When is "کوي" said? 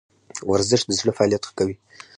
1.59-1.75